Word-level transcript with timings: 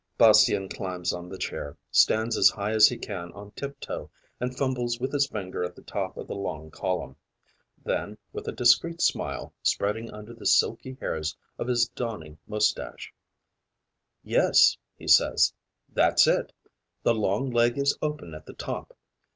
Bastien 0.17 0.67
climbs 0.67 1.13
on 1.13 1.29
the 1.29 1.37
chair, 1.37 1.77
stands 1.91 2.35
as 2.35 2.49
high 2.49 2.71
as 2.71 2.87
he 2.87 2.97
can 2.97 3.31
on 3.33 3.51
tip 3.51 3.79
toe 3.79 4.09
and 4.39 4.57
fumbles 4.57 4.99
with 4.99 5.11
his 5.13 5.27
finger 5.27 5.63
at 5.63 5.75
the 5.75 5.83
top 5.83 6.17
of 6.17 6.25
the 6.27 6.33
long 6.33 6.71
column. 6.71 7.15
Then, 7.83 8.17
with 8.33 8.47
a 8.47 8.51
discreet 8.51 8.99
smile 8.99 9.53
spreading 9.61 10.09
under 10.09 10.33
the 10.33 10.47
silky 10.47 10.97
hairs 10.99 11.37
of 11.59 11.67
his 11.67 11.87
dawning 11.87 12.39
moustache: 12.47 13.13
'Yes,' 14.23 14.75
he 14.95 15.07
says, 15.07 15.53
'that's 15.89 16.25
it. 16.25 16.51
The 17.03 17.13
long 17.13 17.51
leg 17.51 17.77
is 17.77 17.95
open 18.01 18.33
at 18.33 18.47
the 18.47 18.53
top. 18.55 18.97